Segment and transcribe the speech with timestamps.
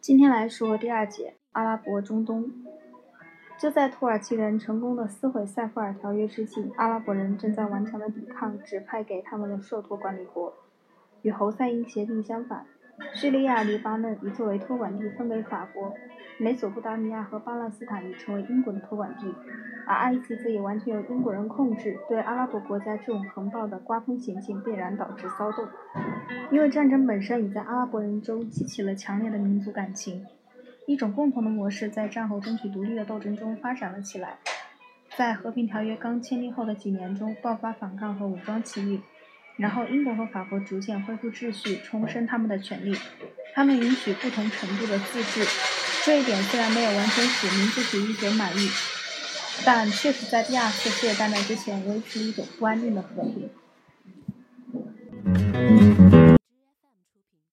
[0.00, 2.50] 今天来说第二节阿拉伯中东。
[3.58, 10.52] 就在土耳其人成功的撕毁塞夫尔条约之际，阿拉伯人正在顽强的抵抗指派给他们的受托管理国。
[11.22, 12.66] 与侯赛因协定相反，
[13.14, 15.92] 叙利亚、黎巴嫩已作为托管地分给法国，
[16.38, 19.34] 美索不达米亚和巴勒斯坦已成为英国的托管地，
[19.86, 21.98] 而埃及则已完全由英国人控制。
[22.08, 25.66] 对阿拉伯国家这种横暴的刮风行径，必然导致骚动，
[26.50, 30.24] 因为战争本身已在阿拉伯人中激起了强烈的民族感情。
[30.86, 34.38] 一种共同的模式在战后争取独立的斗争中发展了起来。
[35.16, 39.00] 在和平条约刚签订后的几年中，爆发反抗和武装起义，
[39.56, 42.96] 然后英国和法国逐渐恢复秩序，重申他们的权利。
[43.54, 45.46] 他们允许不同程度的自治，
[46.04, 48.68] 这一点虽然没有完全使民族主义者满意，
[49.64, 53.48] 但确实在第二次世界大战之前维持了一种不安定的和平。